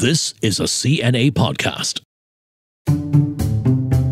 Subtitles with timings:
[0.00, 2.00] This is a CNA podcast.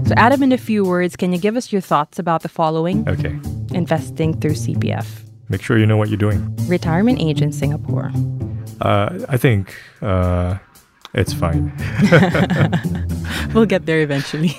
[0.08, 3.08] So, Adam, in a few words, can you give us your thoughts about the following?
[3.08, 3.38] Okay.
[3.72, 5.06] Investing through CPF,
[5.48, 6.54] Make sure you know what you're doing.
[6.66, 8.12] retirement age in Singapore.
[8.80, 10.59] Uh, I think uh,
[11.14, 11.73] it's fine.
[13.55, 14.48] We'll get there eventually.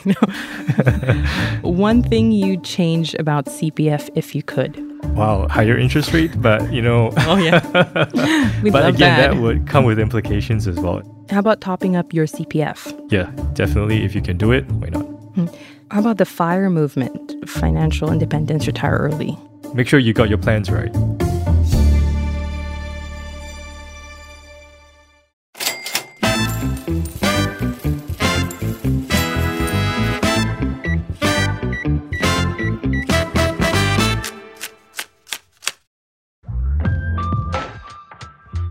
[1.61, 4.73] One thing you'd change about CPF if you could.
[5.15, 7.61] Wow, higher interest rate, but you know, Oh, yeah.
[8.63, 9.33] We'd but love again, that.
[9.33, 11.03] that would come with implications as well.
[11.29, 13.11] How about topping up your CPF?
[13.11, 14.03] Yeah, definitely.
[14.03, 15.03] If you can do it, why not?
[15.03, 15.45] Hmm.
[15.91, 19.37] How about the FIRE movement, financial independence, retire early?
[19.73, 20.91] Make sure you got your plans right.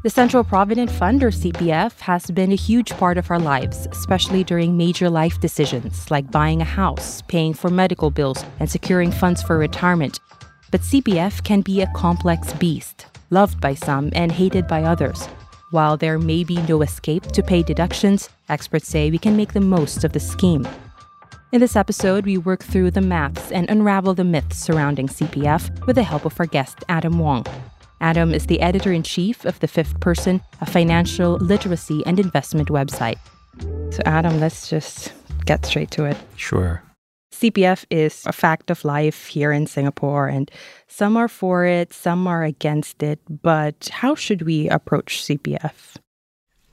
[0.09, 4.43] The Central Provident Fund, or CPF, has been a huge part of our lives, especially
[4.43, 9.43] during major life decisions like buying a house, paying for medical bills, and securing funds
[9.43, 10.19] for retirement.
[10.71, 15.27] But CPF can be a complex beast, loved by some and hated by others.
[15.73, 19.61] While there may be no escape to pay deductions, experts say we can make the
[19.61, 20.67] most of the scheme.
[21.53, 25.97] In this episode, we work through the maths and unravel the myths surrounding CPF with
[25.97, 27.45] the help of our guest, Adam Wong.
[28.01, 32.69] Adam is the editor in chief of The Fifth Person, a financial literacy and investment
[32.69, 33.19] website.
[33.91, 35.13] So, Adam, let's just
[35.47, 36.17] get straight to it.
[36.37, 36.83] Sure.
[37.33, 40.51] CPF is a fact of life here in Singapore, and
[40.87, 43.21] some are for it, some are against it.
[43.29, 45.97] But how should we approach CPF?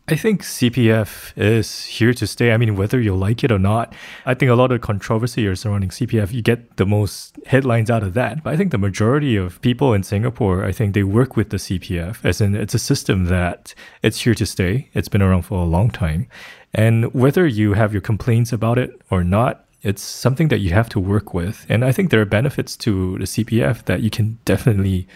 [0.08, 2.52] I think CPF is here to stay.
[2.52, 3.92] I mean, whether you like it or not,
[4.23, 6.31] I think a lot of controversy is surrounding CPF.
[6.31, 8.44] You get the most headlines out of that.
[8.44, 11.58] But I think the majority of people in Singapore, I think they work with the
[11.58, 14.89] CPF, as in it's a system that it's here to stay.
[14.94, 16.28] It's been around for a long time.
[16.72, 20.89] And whether you have your complaints about it or not, it's something that you have
[20.89, 21.66] to work with.
[21.67, 25.08] And I think there are benefits to the CPF that you can definitely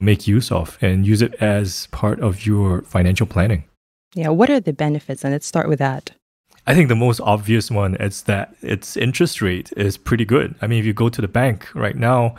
[0.00, 3.64] make use of and use it as part of your financial planning.
[4.18, 5.22] Yeah, what are the benefits?
[5.22, 6.10] And let's start with that.
[6.66, 10.56] I think the most obvious one is that its interest rate is pretty good.
[10.60, 12.34] I mean, if you go to the bank right now,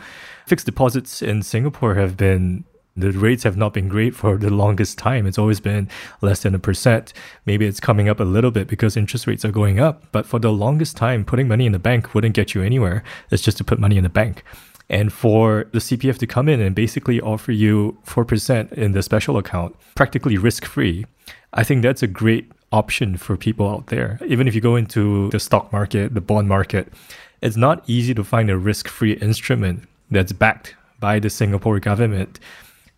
[0.46, 2.64] fixed deposits in Singapore have been
[2.96, 5.26] the rates have not been great for the longest time.
[5.26, 5.88] It's always been
[6.20, 7.14] less than a percent.
[7.46, 10.04] Maybe it's coming up a little bit because interest rates are going up.
[10.12, 13.02] But for the longest time, putting money in the bank wouldn't get you anywhere.
[13.30, 14.44] It's just to put money in the bank.
[14.90, 19.38] And for the CPF to come in and basically offer you 4% in the special
[19.38, 21.06] account, practically risk free,
[21.52, 24.18] I think that's a great option for people out there.
[24.26, 26.92] Even if you go into the stock market, the bond market,
[27.40, 32.40] it's not easy to find a risk free instrument that's backed by the Singapore government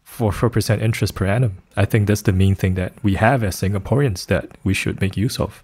[0.02, 1.58] for 4% interest per annum.
[1.76, 5.16] I think that's the main thing that we have as Singaporeans that we should make
[5.16, 5.62] use of.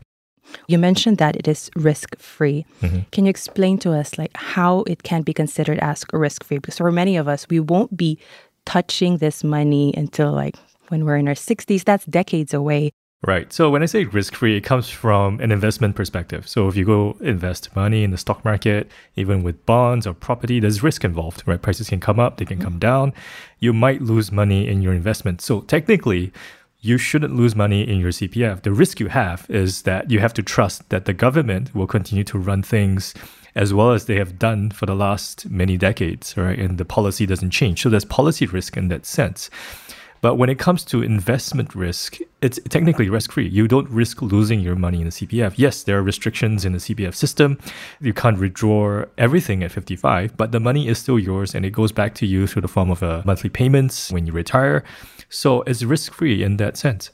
[0.66, 2.64] You mentioned that it is risk free.
[2.82, 3.10] Mhm.
[3.10, 6.58] Can you explain to us like how it can be considered as risk free?
[6.58, 8.18] Because for many of us, we won't be
[8.64, 10.56] touching this money until like
[10.88, 11.84] when we're in our 60s.
[11.84, 12.92] That's decades away.
[13.26, 13.52] Right.
[13.52, 16.46] So when I say risk free, it comes from an investment perspective.
[16.46, 20.60] So if you go invest money in the stock market, even with bonds or property,
[20.60, 21.60] there's risk involved, right?
[21.60, 23.12] Prices can come up, they can come down.
[23.58, 25.40] You might lose money in your investment.
[25.40, 26.32] So technically,
[26.80, 28.62] you shouldn't lose money in your CPF.
[28.62, 32.24] The risk you have is that you have to trust that the government will continue
[32.24, 33.14] to run things
[33.54, 36.58] as well as they have done for the last many decades, right?
[36.58, 37.82] And the policy doesn't change.
[37.82, 39.50] So there's policy risk in that sense.
[40.20, 43.48] But when it comes to investment risk, it's technically risk free.
[43.48, 45.54] You don't risk losing your money in the CPF.
[45.56, 47.58] Yes, there are restrictions in the CPF system.
[48.00, 51.92] You can't withdraw everything at 55, but the money is still yours and it goes
[51.92, 54.84] back to you through the form of a monthly payments when you retire.
[55.28, 57.10] So it's risk free in that sense.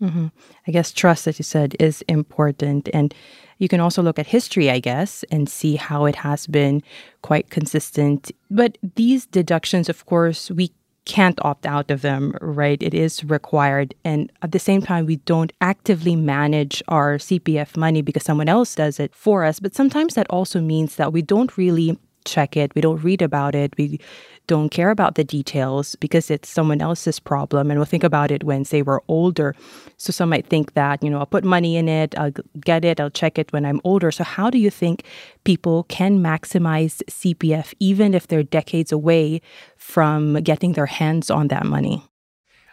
[0.00, 0.28] hmm
[0.66, 2.88] I guess trust, as you said, is important.
[2.92, 3.14] And
[3.58, 6.82] you can also look at history, I guess, and see how it has been
[7.22, 8.32] quite consistent.
[8.50, 10.70] But these deductions, of course, we
[11.04, 12.82] can't opt out of them, right?
[12.82, 13.94] It is required.
[14.04, 18.74] And at the same time, we don't actively manage our CPF money because someone else
[18.74, 19.60] does it for us.
[19.60, 23.54] But sometimes that also means that we don't really check it, we don't read about
[23.54, 24.00] it, we
[24.46, 27.70] don't care about the details because it's someone else's problem.
[27.70, 29.54] And we'll think about it when, say, we're older.
[29.96, 33.00] So some might think that, you know, I'll put money in it, I'll get it,
[33.00, 34.10] I'll check it when I'm older.
[34.10, 35.04] So, how do you think
[35.44, 39.40] people can maximize CPF even if they're decades away
[39.76, 42.02] from getting their hands on that money?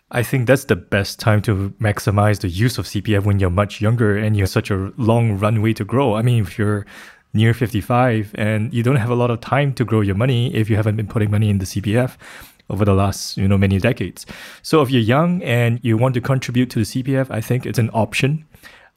[0.09, 3.81] I think that's the best time to maximize the use of CPF when you're much
[3.81, 6.15] younger and you have such a long runway to grow.
[6.15, 6.85] I mean, if you're
[7.33, 10.69] near 55 and you don't have a lot of time to grow your money if
[10.69, 12.17] you haven't been putting money in the CPF,
[12.69, 14.25] over the last, you know, many decades.
[14.61, 17.79] So if you're young and you want to contribute to the CPF, I think it's
[17.79, 18.45] an option.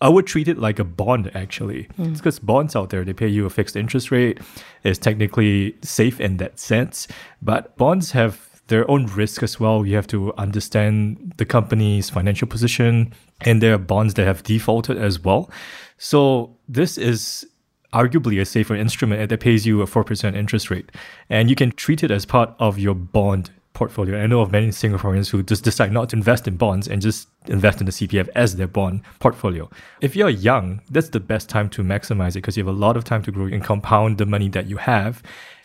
[0.01, 1.89] I would treat it like a bond actually.
[1.99, 2.13] Mm.
[2.13, 4.41] It's because bonds out there, they pay you a fixed interest rate.
[4.83, 7.07] It's technically safe in that sense.
[7.43, 9.85] But bonds have their own risk as well.
[9.85, 13.13] You have to understand the company's financial position,
[13.43, 15.51] and there are bonds that have defaulted as well.
[15.99, 17.47] So this is
[17.93, 20.91] arguably a safer instrument that pays you a 4% interest rate.
[21.29, 24.21] And you can treat it as part of your bond portfolio.
[24.21, 27.29] I know of many Singaporeans who just decide not to invest in bonds and just
[27.47, 29.71] invest in the CPF as their bond portfolio.
[30.01, 32.97] If you're young, that's the best time to maximize it because you have a lot
[32.97, 35.23] of time to grow and compound the money that you have.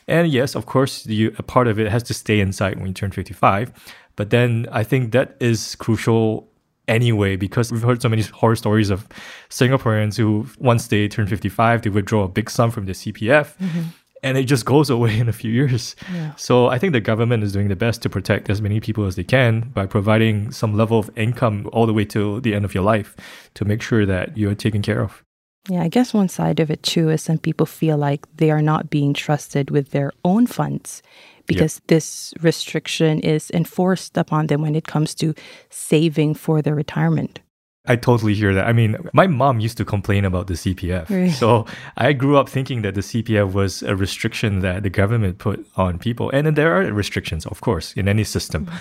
[0.07, 2.94] And yes, of course, you, a part of it has to stay inside when you
[2.94, 3.74] turn 55.
[4.16, 6.48] But then I think that is crucial
[6.88, 9.08] anyway because we've heard so many horror stories of
[9.50, 13.82] Singaporeans who once they turn 55 they withdraw a big sum from their CPF mm-hmm.
[14.24, 15.96] and it just goes away in a few years.
[16.14, 16.36] Yeah.
[16.36, 19.16] So I think the government is doing the best to protect as many people as
[19.16, 22.74] they can by providing some level of income all the way to the end of
[22.74, 23.16] your life
[23.56, 25.24] to make sure that you're taken care of.
[25.68, 28.62] Yeah, I guess one side of it too is some people feel like they are
[28.62, 31.02] not being trusted with their own funds
[31.45, 31.88] because yep.
[31.88, 35.33] this restriction is enforced upon them when it comes to
[35.69, 37.39] saving for their retirement.
[37.88, 38.68] I totally hear that.
[38.68, 41.09] I mean, my mom used to complain about the CPF.
[41.09, 41.31] Right.
[41.31, 41.65] So
[41.97, 46.00] I grew up thinking that the CPF was a restriction that the government put on
[46.00, 46.31] people.
[46.31, 48.65] And there are restrictions, of course, in any system.
[48.65, 48.77] Mm-hmm.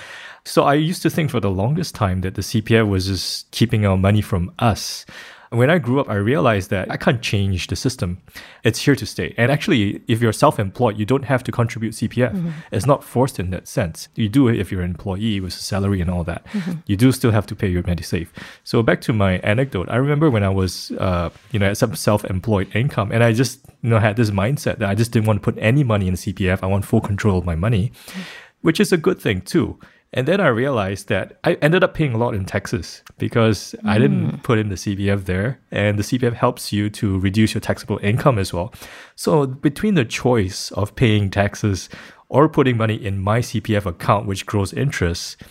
[0.47, 3.87] So I used to think for the longest time that the CPF was just keeping
[3.87, 5.05] our money from us
[5.59, 8.19] when I grew up, I realized that I can't change the system.
[8.63, 9.35] It's here to stay.
[9.37, 12.33] And actually, if you're self employed, you don't have to contribute CPF.
[12.33, 12.51] Mm-hmm.
[12.73, 14.09] It's not forced in that sense.
[14.15, 16.45] You do it if you're an employee with a salary and all that.
[16.47, 16.73] Mm-hmm.
[16.87, 18.29] You do still have to pay your MediSave.
[18.65, 22.25] So back to my anecdote, I remember when I was, uh, you know, some self
[22.25, 25.43] employed income and I just, you know, had this mindset that I just didn't want
[25.43, 26.61] to put any money in the CPF.
[26.63, 28.21] I want full control of my money, mm-hmm.
[28.63, 29.79] which is a good thing too.
[30.17, 33.89] And then I realized that I ended up paying a lot in taxes because mm.
[33.89, 34.37] I didn't hmm.
[34.39, 35.61] put in the CPF there.
[35.73, 38.73] And the CPF helps you to reduce your taxable income as well.
[39.17, 41.89] So between the choice of paying taxes
[42.29, 45.43] or putting money in my CPF account, which grows interest,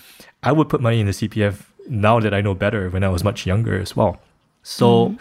[0.44, 3.22] I would put money in the CPF now that I know better when I was
[3.22, 4.22] much younger as well.
[4.64, 5.20] So, mm.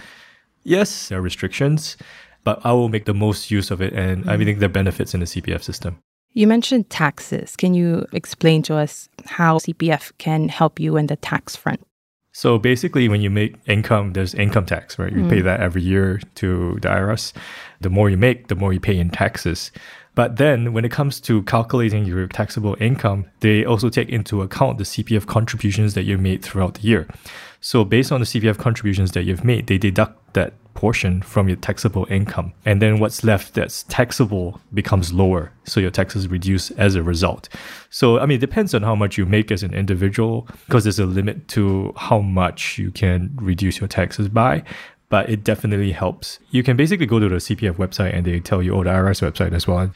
[0.62, 1.96] yes, there are restrictions,
[2.44, 3.92] but I will make the most use of it.
[3.92, 4.28] And mm.
[4.28, 5.98] I think there are benefits in the CPF system.
[6.34, 7.56] You mentioned taxes.
[7.56, 11.81] Can you explain to us how CPF can help you in the tax front?
[12.32, 15.12] So basically, when you make income, there's income tax, right?
[15.12, 15.29] You mm.
[15.29, 17.34] pay that every year to the IRAS.
[17.82, 19.70] The more you make, the more you pay in taxes.
[20.14, 24.79] But then when it comes to calculating your taxable income, they also take into account
[24.79, 27.09] the CPF contributions that you made throughout the year.
[27.61, 31.56] So based on the CPF contributions that you've made, they deduct that portion from your
[31.56, 32.53] taxable income.
[32.64, 35.53] And then what's left that's taxable becomes lower.
[35.64, 37.49] So your taxes reduce as a result.
[37.91, 40.99] So, I mean, it depends on how much you make as an individual because there's
[40.99, 44.64] a limit to how much you can reduce your taxes by.
[45.12, 46.38] But it definitely helps.
[46.50, 49.20] You can basically go to the CPF website and they tell you, oh, the IRAS
[49.20, 49.93] website as well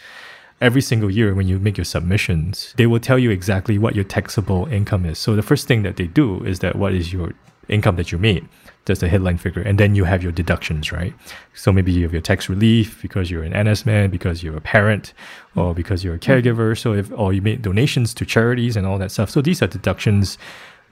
[0.61, 4.05] every single year when you make your submissions, they will tell you exactly what your
[4.05, 5.19] taxable income is.
[5.19, 7.35] So the first thing that they do is that what is your
[7.69, 8.47] income that you made.
[8.85, 9.63] That's the headline figure.
[9.63, 11.13] And then you have your deductions, right?
[11.55, 14.61] So maybe you have your tax relief because you're an NS man, because you're a
[14.61, 15.13] parent,
[15.57, 16.49] or because you're a mm-hmm.
[16.49, 16.79] caregiver.
[16.79, 19.31] So if or you made donations to charities and all that stuff.
[19.31, 20.39] So these are deductions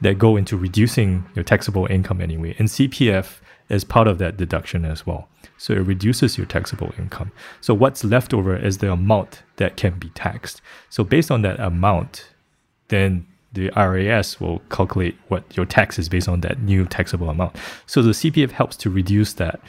[0.03, 2.57] that go into reducing your taxable income anyway.
[2.59, 3.39] And CPF
[3.69, 5.29] is part of that deduction as well.
[5.57, 7.33] So it reduces your taxable income.
[7.61, 10.61] So what's left over is the amount that can be taxed.
[10.91, 12.29] So based on that amount,
[12.89, 17.57] then the IRAS will calculate what your tax is based on that new taxable amount.
[17.87, 19.61] So the CPF helps to reduce that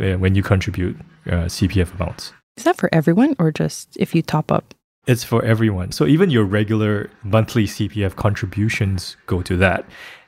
[0.00, 0.96] uh, when you contribute
[1.26, 2.32] uh, CPF amounts.
[2.56, 4.74] Is that for everyone or just if you top up?
[5.06, 5.90] It's for everyone.
[5.90, 9.84] So even your regular monthly CPF contributions go to that.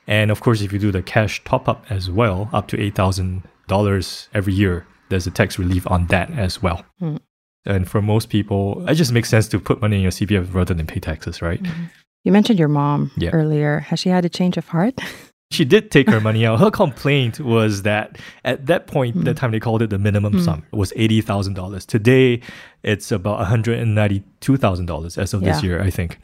[0.07, 4.27] And of course, if you do the cash top up as well, up to $8,000
[4.33, 6.85] every year, there's a tax relief on that as well.
[7.01, 7.19] Mm.
[7.65, 10.73] And for most people, it just makes sense to put money in your CPF rather
[10.73, 11.61] than pay taxes, right?
[11.61, 11.83] Mm-hmm.
[12.23, 13.29] You mentioned your mom yeah.
[13.31, 13.79] earlier.
[13.79, 14.99] Has she had a change of heart?
[15.55, 16.59] she did take her money out.
[16.59, 19.23] Her complaint was that at that point, mm.
[19.23, 20.43] that time they called it the minimum mm.
[20.43, 21.85] sum, it was eighty thousand dollars.
[21.85, 22.41] Today,
[22.83, 25.53] it's about one hundred and ninety-two thousand dollars as of yeah.
[25.53, 26.19] this year, I think.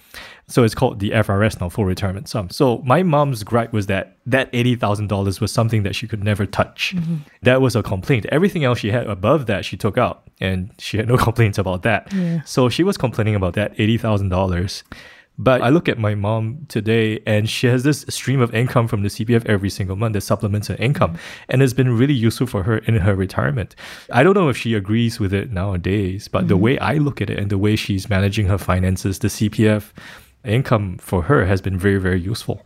[0.48, 2.50] So it's called the FRS now, full retirement sum.
[2.50, 6.24] So my mom's gripe was that that eighty thousand dollars was something that she could
[6.24, 6.94] never touch.
[6.96, 7.16] Mm-hmm.
[7.44, 8.26] That was a complaint.
[8.32, 11.84] Everything else she had above that, she took out, and she had no complaints about
[11.84, 12.12] that.
[12.14, 12.42] Yeah.
[12.44, 14.84] So she was complaining about that eighty thousand dollars.
[15.44, 19.02] But I look at my mom today and she has this stream of income from
[19.02, 21.18] the CPF every single month that supplements her income.
[21.50, 23.76] And it's been really useful for her in her retirement.
[24.12, 26.48] I don't know if she agrees with it nowadays, but mm-hmm.
[26.50, 29.92] the way I look at it and the way she's managing her finances, the CPF
[30.46, 32.62] income for her has been very, very useful.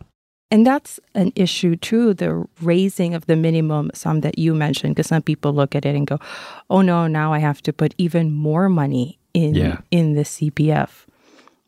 [0.50, 5.08] And that's an issue too, the raising of the minimum sum that you mentioned, because
[5.08, 6.18] some people look at it and go,
[6.68, 9.78] oh no, now I have to put even more money in Yeah.
[9.90, 11.06] in the CPF.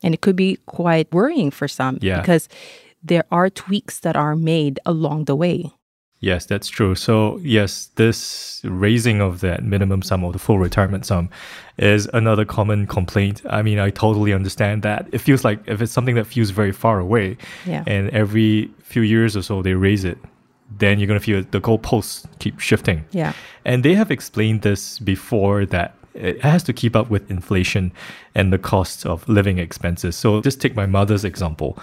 [0.03, 2.19] And it could be quite worrying for some Yeah.
[2.21, 2.47] because
[3.03, 5.71] there are tweaks that are made along the way.
[6.21, 6.95] Yes, that's true.
[6.95, 11.29] So, yes, this raising of that minimum sum or the full retirement sum
[11.77, 13.41] is another common complaint.
[13.49, 15.07] I mean, I totally understand that.
[15.13, 17.83] It feels like if it's something that feels very far away Yeah.
[17.87, 20.17] and every few years or so they raise it,
[20.77, 23.05] then you're going to feel the goalposts keep shifting.
[23.11, 23.31] Yeah.
[23.63, 27.91] And they have explained this before that it has to keep up with inflation
[28.35, 30.15] and the costs of living expenses.
[30.15, 31.77] So just take my mother's example.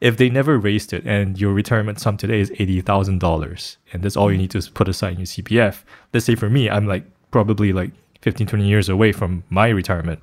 [0.00, 4.30] If they never raised it and your retirement sum today is $80,000 and that's all
[4.30, 5.82] you need to put aside in your CPF,
[6.12, 7.90] let's say for me, I'm like probably like
[8.22, 10.22] 15, 20 years away from my retirement.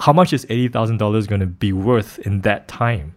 [0.00, 3.14] How much is $80,000 going to be worth in that time?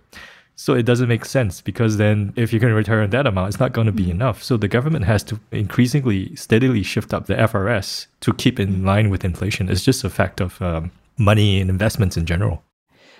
[0.59, 3.47] So it doesn't make sense because then if you're going to retire on that amount,
[3.47, 4.43] it's not going to be enough.
[4.43, 9.09] So the government has to increasingly, steadily shift up the FRS to keep in line
[9.09, 9.69] with inflation.
[9.69, 12.61] It's just a fact of um, money and investments in general.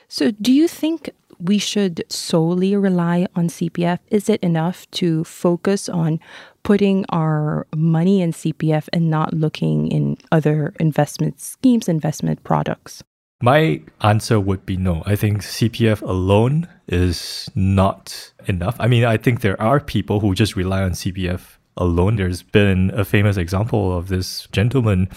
[0.10, 4.00] So, do you think we should solely rely on CPF?
[4.10, 6.20] Is it enough to focus on
[6.64, 13.02] putting our money in CPF and not looking in other investment schemes, investment products?
[13.42, 15.02] My answer would be no.
[15.06, 18.76] I think CPF alone is not enough.
[18.80, 22.18] I mean, I think there are people who just rely on CPF alone.
[22.18, 25.10] There's been a famous example of this gentleman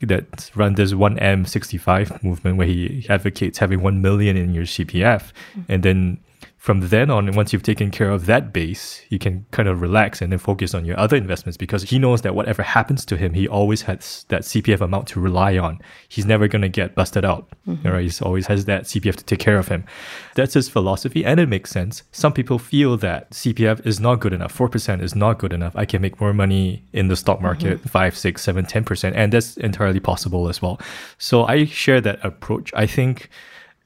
[0.00, 5.64] that run this 1M65 movement where he advocates having 1 million in your CPF mm.
[5.68, 6.18] and then
[6.60, 10.20] from then on, once you've taken care of that base, you can kind of relax
[10.20, 13.32] and then focus on your other investments because he knows that whatever happens to him,
[13.32, 15.80] he always has that CPF amount to rely on.
[16.06, 17.48] He's never going to get busted out.
[17.66, 18.04] All right.
[18.12, 19.86] He always has that CPF to take care of him.
[20.34, 22.02] That's his philosophy and it makes sense.
[22.12, 24.54] Some people feel that CPF is not good enough.
[24.54, 25.74] 4% is not good enough.
[25.74, 27.88] I can make more money in the stock market, mm-hmm.
[27.88, 30.78] five, six, seven, ten percent And that's entirely possible as well.
[31.16, 32.70] So I share that approach.
[32.76, 33.30] I think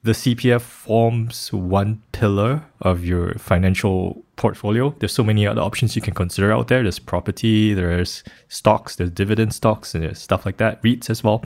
[0.04, 4.94] the CPF forms one pillar of your financial portfolio.
[4.98, 6.82] There's so many other options you can consider out there.
[6.82, 11.42] There's property, there's stocks, there's dividend stocks, and there's stuff like that, REITs as well.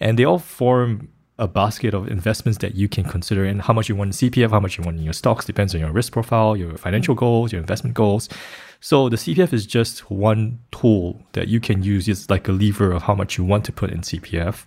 [0.00, 1.08] And they all form
[1.38, 4.50] a basket of investments that you can consider and how much you want in CPF,
[4.50, 7.52] how much you want in your stocks depends on your risk profile, your financial goals,
[7.52, 8.28] your investment goals.
[8.80, 12.06] So the CPF is just one tool that you can use.
[12.06, 14.66] It's like a lever of how much you want to put in CPF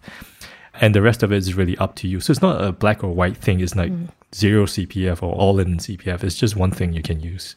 [0.80, 2.20] and the rest of it is really up to you.
[2.20, 3.60] So it's not a black or white thing.
[3.60, 4.08] It's like mm.
[4.34, 6.24] zero CPF or all in CPF.
[6.24, 7.56] It's just one thing you can use.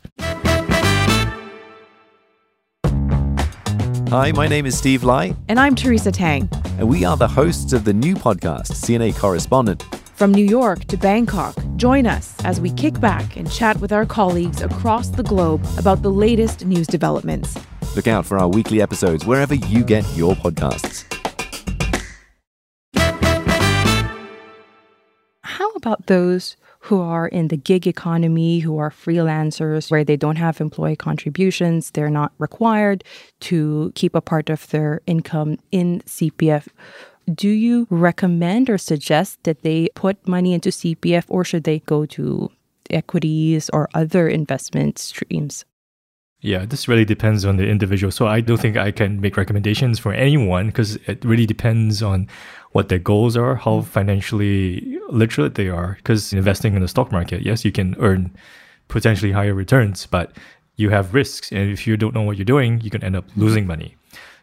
[4.08, 6.48] Hi, my name is Steve Lai, And I'm Teresa Tang.
[6.78, 9.84] and we are the hosts of the new podcast, CNA Correspondent.
[10.16, 14.04] From New York to Bangkok, join us as we kick back and chat with our
[14.04, 17.56] colleagues across the globe about the latest news developments.
[17.94, 21.09] Look out for our weekly episodes wherever you get your podcasts.
[25.80, 30.60] About those who are in the gig economy, who are freelancers, where they don't have
[30.60, 31.90] employee contributions?
[31.90, 33.04] They're not required
[33.48, 36.68] to keep a part of their income in CPF.
[37.32, 42.06] Do you recommend or suggest that they put money into CPF or should they go
[42.06, 42.50] to
[42.90, 45.64] equities or other investment streams?
[46.42, 48.10] Yeah, this really depends on the individual.
[48.10, 52.28] So I don't think I can make recommendations for anyone because it really depends on
[52.72, 53.90] what their goals are, how mm-hmm.
[53.90, 55.94] financially literate they are.
[55.96, 58.30] Because investing in the stock market, yes, you can earn
[58.88, 60.32] potentially higher returns, but
[60.76, 61.52] you have risks.
[61.52, 63.96] And if you don't know what you're doing, you can end up losing money.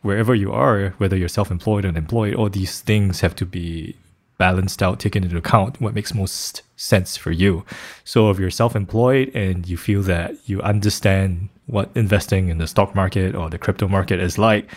[0.04, 3.96] Wherever you are, whether you're self employed or employed, all these things have to be
[4.38, 7.66] balanced out, taken into account what makes most sense for you.
[8.04, 12.96] So if you're self-employed and you feel that you understand what investing in the stock
[12.96, 14.70] market or the crypto market is like,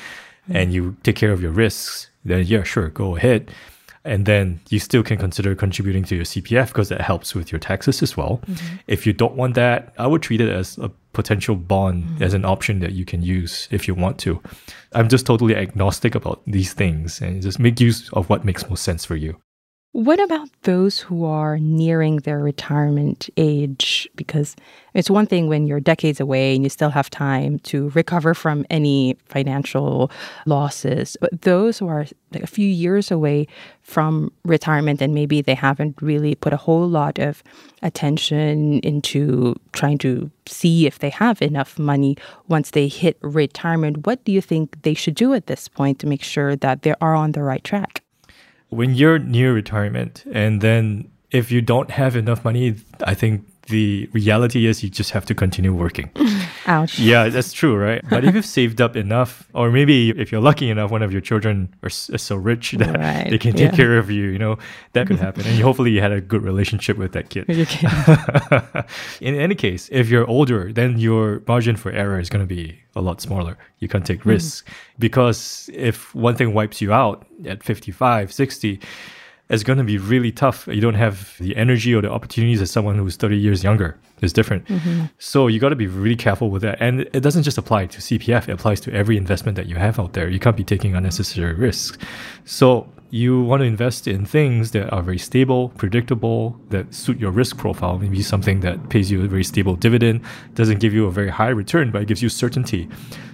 [0.46, 0.56] hmm.
[0.56, 3.50] and you take care of your risks, then yeah, sure, go ahead.
[4.02, 7.58] And then you still can consider contributing to your CPF because that helps with your
[7.58, 8.40] taxes as well.
[8.46, 8.76] Mm-hmm.
[8.86, 12.22] If you don't want that, I would treat it as a potential bond mm-hmm.
[12.22, 14.40] as an option that you can use if you want to.
[14.92, 18.84] I'm just totally agnostic about these things and just make use of what makes most
[18.84, 19.36] sense for you.
[19.92, 24.08] What about those who are nearing their retirement age?
[24.14, 24.54] Because
[24.94, 28.64] it's one thing when you're decades away and you still have time to recover from
[28.70, 30.08] any financial
[30.46, 33.48] losses, but those who are like a few years away
[33.82, 37.42] from retirement and maybe they haven't really put a whole lot of
[37.82, 42.16] attention into trying to see if they have enough money
[42.46, 46.06] once they hit retirement, what do you think they should do at this point to
[46.06, 48.04] make sure that they are on the right track?
[48.70, 54.08] When you're near retirement and then if you don't have enough money, I think the
[54.12, 56.10] reality is you just have to continue working.
[56.66, 56.98] Ouch.
[56.98, 58.02] yeah, that's true, right?
[58.10, 61.20] But if you've saved up enough, or maybe if you're lucky enough, one of your
[61.22, 63.76] children are s- is so rich that Right, they can take yeah.
[63.76, 64.58] care of you, you know,
[64.92, 65.46] that could happen.
[65.46, 67.48] And hopefully you had a good relationship with that kid.
[69.20, 72.80] In any case, if you're older, then your margin for error is going to be
[72.96, 73.56] a lot smaller.
[73.78, 74.64] You can't take risks
[74.98, 78.80] because if one thing wipes you out at 55, 60,
[79.50, 80.68] it's going to be really tough.
[80.68, 83.98] You don't have the energy or the opportunities as someone who's 30 years younger.
[84.22, 84.64] It's different.
[84.66, 85.06] Mm-hmm.
[85.18, 86.80] So you got to be really careful with that.
[86.80, 89.98] And it doesn't just apply to CPF, it applies to every investment that you have
[89.98, 90.28] out there.
[90.28, 91.98] You can't be taking unnecessary risks.
[92.44, 97.32] So you want to invest in things that are very stable, predictable, that suit your
[97.32, 97.98] risk profile.
[97.98, 100.20] Maybe something that pays you a very stable dividend,
[100.54, 102.88] doesn't give you a very high return, but it gives you certainty.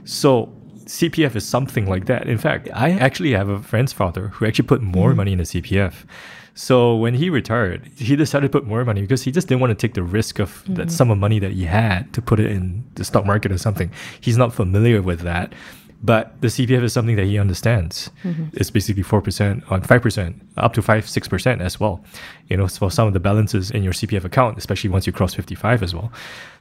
[0.04, 0.50] So
[0.86, 2.28] CPF is something like that.
[2.28, 5.16] In fact, ah, I actually have a friend's father who actually put more hmm.
[5.16, 6.04] money in the CPF.
[6.54, 9.72] So when he retired, he decided to put more money because he just didn't want
[9.78, 10.88] to take the risk of that hmm.
[10.88, 13.90] sum of money that he had to put it in the stock market or something.
[14.20, 15.52] He's not familiar with that.
[16.02, 18.10] But the CPF is something that he understands.
[18.22, 18.48] Mm-hmm.
[18.52, 22.04] It's basically 4% on 5%, up to 5 6% as well.
[22.48, 25.34] You know, for some of the balances in your CPF account, especially once you cross
[25.34, 26.12] 55 as well.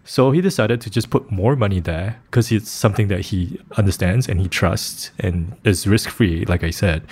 [0.03, 4.29] So he decided to just put more money there because it's something that he understands
[4.29, 7.03] and he trusts and is risk free, like I said.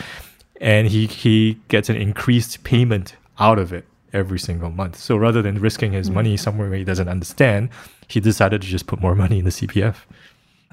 [0.62, 4.98] And he, he gets an increased payment out of it every single month.
[4.98, 6.14] So rather than risking his mm.
[6.14, 7.70] money somewhere where he doesn't understand,
[8.08, 9.96] he decided to just put more money in the CPF.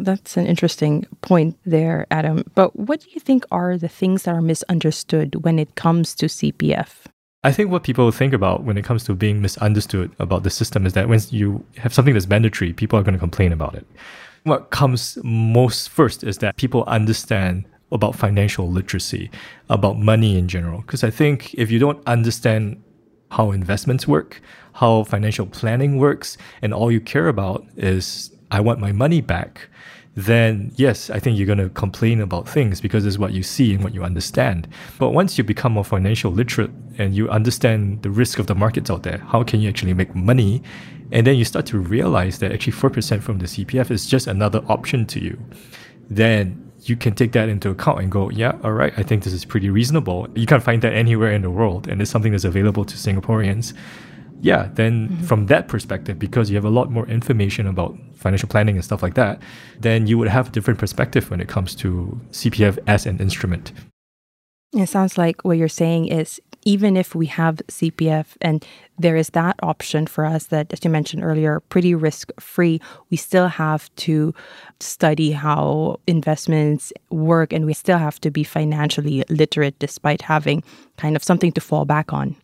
[0.04, 2.45] That's an interesting point there, Adam.
[2.54, 6.26] But what do you think are the things that are misunderstood when it comes to
[6.26, 7.07] CPF?
[7.42, 10.85] I think what people think about when it comes to being misunderstood about the system
[10.85, 13.87] is that when you have something that's mandatory, people are going to complain about it.
[14.45, 19.30] What comes most first is that people understand about financial literacy,
[19.69, 20.83] about money in general.
[20.83, 22.83] Because I think if you don't understand
[23.30, 24.40] how investments work,
[24.75, 29.69] how financial planning works, and all you care about is, I want my money back,
[30.16, 33.75] then yes, I think you're going to complain about things because it's what you see
[33.75, 34.69] and what you understand.
[34.99, 38.91] But once you become more financial literate and you understand the risk of the markets
[38.91, 40.63] out there, how can you actually make money?
[41.13, 44.63] And then you start to realize that actually 4% from the CPF is just another
[44.69, 45.39] option to you.
[46.08, 49.32] Then you can take that into account and go, yeah, all right, I think this
[49.32, 50.28] is pretty reasonable.
[50.34, 53.75] You can't find that anywhere in the world, and it's something that's available to Singaporeans.
[54.41, 55.25] Yeah, then mm-hmm.
[55.25, 59.03] from that perspective, because you have a lot more information about financial planning and stuff
[59.03, 59.41] like that,
[59.79, 63.73] then you would have a different perspective when it comes to CPF as an instrument.
[64.73, 68.65] It sounds like what you're saying is even if we have CPF and
[68.99, 73.17] there is that option for us that, as you mentioned earlier, pretty risk free, we
[73.17, 74.35] still have to
[74.79, 80.63] study how investments work and we still have to be financially literate despite having
[80.99, 82.37] kind of something to fall back on.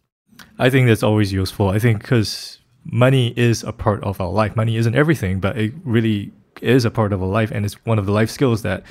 [0.58, 1.68] I think that's always useful.
[1.68, 4.56] I think because money is a part of our life.
[4.56, 7.98] Money isn't everything, but it really is a part of our life, and it's one
[7.98, 8.82] of the life skills that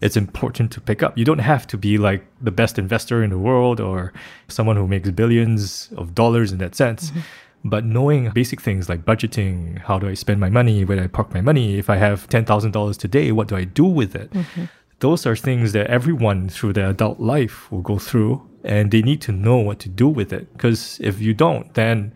[0.00, 1.16] it's important to pick up.
[1.16, 4.12] You don't have to be like the best investor in the world or
[4.48, 7.10] someone who makes billions of dollars in that sense.
[7.10, 7.20] Mm-hmm.
[7.64, 11.06] But knowing basic things like budgeting, how do I spend my money, where do I
[11.06, 14.32] park my money, if I have $10,000 today, what do I do with it?
[14.32, 14.64] Mm-hmm.
[14.98, 19.20] Those are things that everyone through their adult life will go through and they need
[19.22, 20.52] to know what to do with it.
[20.52, 22.14] Because if you don't, then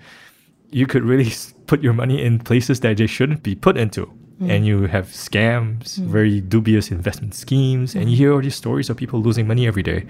[0.71, 1.33] you could really
[1.67, 4.07] put your money in places that they shouldn't be put into.
[4.41, 4.51] Mm.
[4.51, 6.07] And you have scams, mm.
[6.07, 9.83] very dubious investment schemes, and you hear all these stories of people losing money every
[9.83, 10.07] day.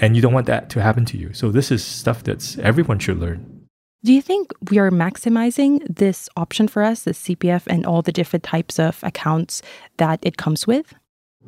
[0.00, 1.32] And you don't want that to happen to you.
[1.34, 3.54] So this is stuff that's everyone should learn.
[4.02, 8.12] Do you think we are maximizing this option for us, the CPF, and all the
[8.12, 9.62] different types of accounts
[9.96, 10.94] that it comes with?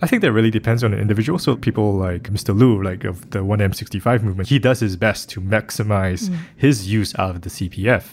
[0.03, 1.39] I think that really depends on the individual.
[1.39, 2.57] So people like Mr.
[2.57, 6.39] Loo, like of the 1M65 movement, he does his best to maximize mm.
[6.57, 8.05] his use out of the CPF.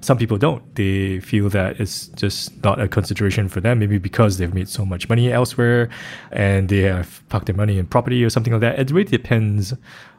[0.00, 0.62] Some people don't.
[0.74, 4.84] They feel that it's just not a consideration for them, maybe because they've made so
[4.84, 5.88] much money elsewhere
[6.30, 8.78] and they have parked their money in property or something like that.
[8.78, 9.72] It really depends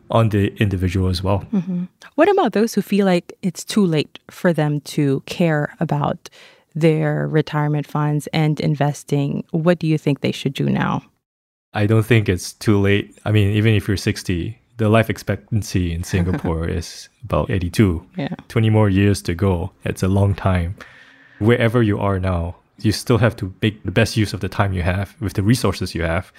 [0.09, 1.45] on the individual as well.
[1.53, 1.85] Mm-hmm.
[2.15, 6.29] What about those who feel like it's too late for them to care about
[6.75, 9.43] their retirement funds and investing?
[9.51, 11.01] What do you think they should do now?
[11.73, 13.17] I don't think it's too late.
[13.25, 18.05] I mean, even if you're 60, the life expectancy in Singapore is about 82.
[18.17, 18.35] Yeah.
[18.47, 19.71] 20 more years to go.
[19.83, 20.75] It's a long time.
[21.39, 24.73] Wherever you are now, you still have to make the best use of the time
[24.73, 26.31] you have with the resources you have.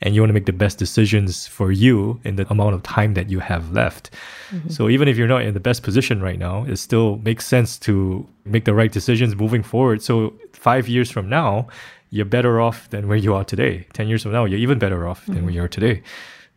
[0.00, 3.14] And you want to make the best decisions for you in the amount of time
[3.14, 4.10] that you have left.
[4.50, 4.68] Mm-hmm.
[4.68, 7.78] So even if you're not in the best position right now, it still makes sense
[7.80, 10.02] to make the right decisions moving forward.
[10.02, 11.68] So five years from now,
[12.10, 13.86] you're better off than where you are today.
[13.94, 15.50] 10 years from now, you're even better off than where mm-hmm.
[15.50, 16.02] you are today.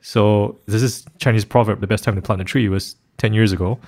[0.01, 3.51] So this is Chinese proverb, the best time to plant a tree was 10 years
[3.51, 3.79] ago.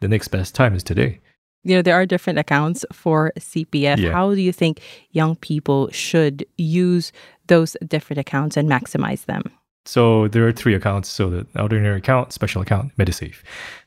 [0.00, 1.20] the next best time is today.
[1.64, 3.98] You know, there are different accounts for CPF.
[3.98, 4.10] Yeah.
[4.10, 4.80] How do you think
[5.12, 7.12] young people should use
[7.46, 9.42] those different accounts and maximize them?
[9.84, 11.08] So there are three accounts.
[11.08, 13.36] So the ordinary account, special account, MediSave.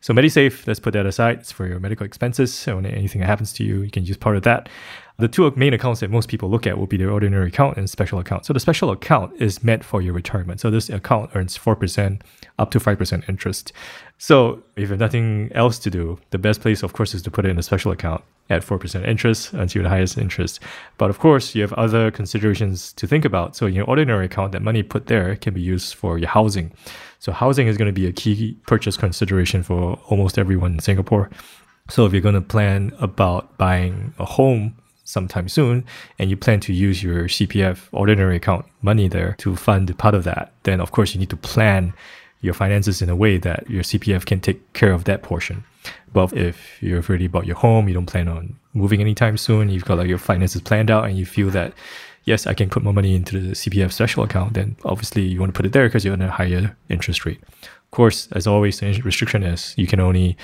[0.01, 1.39] So MediSave, let's put that aside.
[1.39, 2.53] It's for your medical expenses.
[2.53, 4.67] So anything that happens to you, you can use part of that.
[5.17, 7.89] The two main accounts that most people look at will be the ordinary account and
[7.89, 8.45] special account.
[8.45, 10.59] So the special account is meant for your retirement.
[10.59, 12.21] So this account earns 4%
[12.59, 13.71] up to 5% interest.
[14.17, 17.31] So if you have nothing else to do, the best place, of course, is to
[17.31, 20.59] put it in a special account at 4% interest until the highest interest.
[20.97, 23.55] But of course, you have other considerations to think about.
[23.55, 26.73] So in your ordinary account, that money put there can be used for your housing.
[27.19, 31.29] So housing is going to be a key purchase consideration for almost everyone in Singapore.
[31.89, 35.85] So if you're going to plan about buying a home sometime soon
[36.19, 40.25] and you plan to use your CPF ordinary account money there to fund part of
[40.25, 41.93] that, then of course you need to plan
[42.41, 45.63] your finances in a way that your CPF can take care of that portion.
[46.11, 49.85] But if you've already bought your home, you don't plan on moving anytime soon, you've
[49.85, 51.73] got like your finances planned out and you feel that
[52.25, 55.53] yes, I can put more money into the CPF special account, then obviously you want
[55.53, 57.39] to put it there because you're on a higher interest rate.
[57.61, 60.35] Of course, as always, the restriction is you can only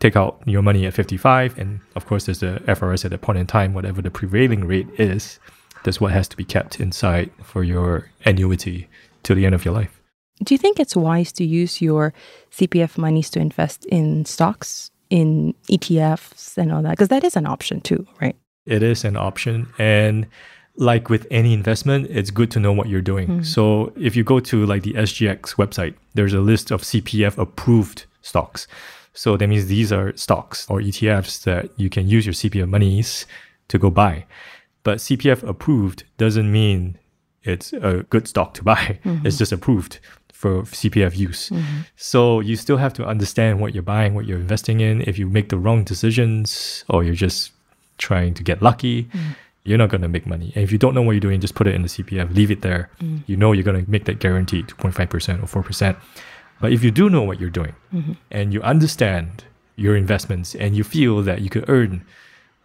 [0.00, 1.58] take out your money at 55.
[1.58, 4.88] And of course, there's the FRS at that point in time, whatever the prevailing rate
[4.98, 5.38] is,
[5.84, 8.88] that's what has to be kept inside for your annuity
[9.22, 10.00] till the end of your life.
[10.42, 12.12] Do you think it's wise to use your
[12.50, 16.90] CPF monies to invest in stocks, in ETFs, and all that?
[16.90, 18.34] Because that is an option too, right?
[18.66, 19.68] It is an option.
[19.78, 20.26] And
[20.76, 23.28] like with any investment, it's good to know what you're doing.
[23.28, 23.46] Mm.
[23.46, 28.06] So if you go to like the SGX website, there's a list of CPF approved
[28.22, 28.66] stocks.
[29.14, 33.26] So that means these are stocks or ETFs that you can use your CPF monies
[33.68, 34.26] to go buy.
[34.82, 36.98] But CPF approved doesn't mean
[37.42, 38.98] it's a good stock to buy.
[39.04, 39.26] Mm-hmm.
[39.26, 40.00] It's just approved
[40.32, 41.50] for CPF use.
[41.50, 41.80] Mm-hmm.
[41.96, 45.00] So you still have to understand what you're buying, what you're investing in.
[45.02, 47.52] If you make the wrong decisions or you're just
[47.98, 49.36] trying to get lucky, mm.
[49.62, 50.52] you're not going to make money.
[50.54, 52.50] And if you don't know what you're doing, just put it in the CPF, leave
[52.50, 52.90] it there.
[53.00, 53.22] Mm.
[53.26, 55.96] You know you're going to make that guarantee 2.5% or 4%.
[56.60, 58.12] But if you do know what you're doing mm-hmm.
[58.30, 59.44] and you understand
[59.76, 62.04] your investments and you feel that you could earn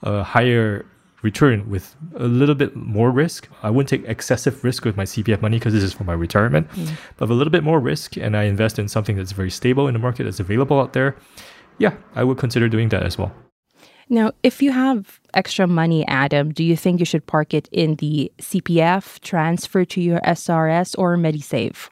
[0.04, 0.86] a higher
[1.22, 5.42] return with a little bit more risk, I wouldn't take excessive risk with my CPF
[5.42, 6.96] money because this is for my retirement, mm.
[7.18, 9.88] but with a little bit more risk and I invest in something that's very stable
[9.88, 11.16] in the market that's available out there,
[11.78, 13.34] yeah, I would consider doing that as well.
[14.10, 17.96] Now, if you have extra money, Adam, do you think you should park it in
[17.96, 21.90] the CPF, transfer to your SRS, or MediSave?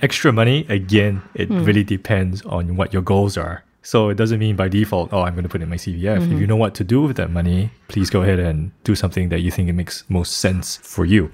[0.00, 1.64] Extra money, again, it hmm.
[1.64, 3.64] really depends on what your goals are.
[3.82, 6.16] So it doesn't mean by default, oh, I'm going to put it in my CPF.
[6.16, 6.38] If mm-hmm.
[6.38, 9.40] you know what to do with that money, please go ahead and do something that
[9.40, 11.32] you think it makes most sense for you.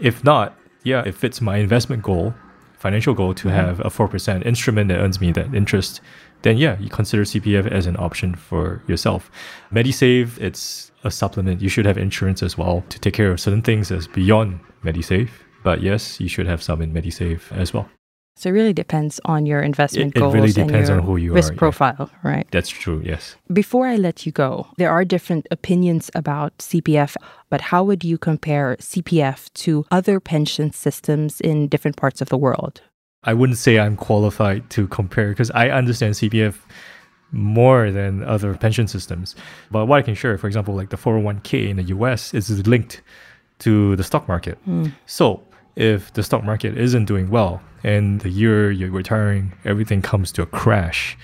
[0.00, 2.34] If not, yeah, it fits my investment goal,
[2.76, 3.56] financial goal to mm-hmm.
[3.56, 6.00] have a 4% instrument that earns me that interest,
[6.42, 9.30] then yeah, you consider CPF as an option for yourself.
[9.72, 11.62] MediSave, it's a supplement.
[11.62, 15.30] You should have insurance as well to take care of certain things as beyond MediSave.
[15.66, 17.86] But yes, you should have some in MediSave as well.
[18.38, 21.04] So it really depends on your investment It- it goals really and depends your on
[21.06, 21.58] who you risk are, yeah.
[21.64, 22.46] profile, right?
[22.52, 23.34] That's true, yes.
[23.52, 24.48] Before I let you go,
[24.80, 27.16] there are different opinions about CPF,
[27.50, 32.38] but how would you compare CPF to other pension systems in different parts of the
[32.46, 32.74] world?
[33.24, 36.54] I wouldn't say I'm qualified to compare because I understand CPF
[37.32, 39.34] more than other pension systems.
[39.72, 43.02] But what I can share, for example, like the 401k in the US is linked
[43.58, 44.58] to the stock market.
[44.66, 44.88] Hmm.
[45.06, 45.40] So
[45.76, 50.42] if the stock market isn't doing well and the year you're retiring, everything comes to
[50.42, 51.16] a crash,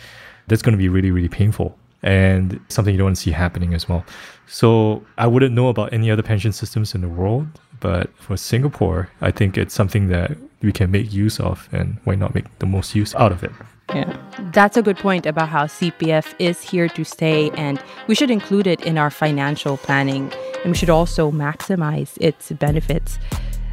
[0.46, 3.74] that's going to be really, really painful and something you don't want to see happening
[3.74, 4.04] as well.
[4.46, 7.46] So I wouldn't know about any other pension systems in the world,
[7.80, 12.14] but for Singapore, I think it's something that we can make use of and why
[12.14, 13.52] not make the most use out of it.
[13.94, 14.16] Yeah.
[14.52, 18.66] That's a good point about how CPF is here to stay, and we should include
[18.66, 23.18] it in our financial planning, and we should also maximize its benefits.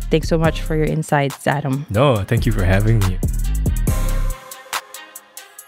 [0.10, 1.86] Thanks so much for your insights, Adam.
[1.90, 3.20] No, thank you for having me.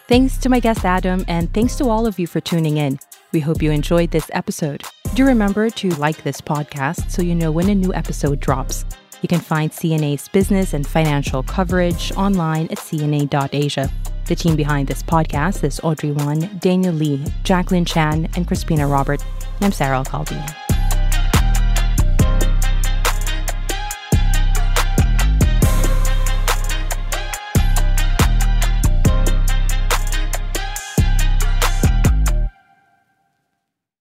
[0.07, 2.99] Thanks to my guest Adam, and thanks to all of you for tuning in.
[3.31, 4.83] We hope you enjoyed this episode.
[5.13, 8.83] Do remember to like this podcast so you know when a new episode drops.
[9.21, 13.89] You can find CNA's business and financial coverage online at cna.asia.
[14.25, 19.23] The team behind this podcast is Audrey Wan, Daniel Lee, Jacqueline Chan, and Crispina Robert.
[19.55, 20.60] And I'm Sarah Al-Khaldi.